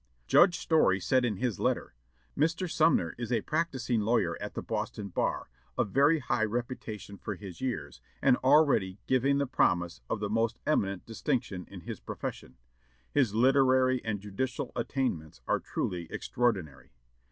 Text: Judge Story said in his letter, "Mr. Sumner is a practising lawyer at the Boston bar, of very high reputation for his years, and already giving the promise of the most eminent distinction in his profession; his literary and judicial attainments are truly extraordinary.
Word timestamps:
Judge 0.25 0.57
Story 0.57 0.99
said 0.99 1.23
in 1.23 1.35
his 1.35 1.59
letter, 1.59 1.93
"Mr. 2.35 2.67
Sumner 2.67 3.13
is 3.19 3.31
a 3.31 3.41
practising 3.41 3.99
lawyer 4.01 4.35
at 4.41 4.55
the 4.55 4.63
Boston 4.63 5.09
bar, 5.09 5.47
of 5.77 5.91
very 5.91 6.17
high 6.17 6.43
reputation 6.45 7.19
for 7.19 7.35
his 7.35 7.61
years, 7.61 8.01
and 8.19 8.35
already 8.37 8.97
giving 9.05 9.37
the 9.37 9.45
promise 9.45 10.01
of 10.09 10.19
the 10.19 10.27
most 10.27 10.57
eminent 10.65 11.05
distinction 11.05 11.67
in 11.69 11.81
his 11.81 11.99
profession; 11.99 12.57
his 13.11 13.35
literary 13.35 14.03
and 14.03 14.21
judicial 14.21 14.71
attainments 14.75 15.39
are 15.47 15.59
truly 15.59 16.07
extraordinary. 16.11 16.89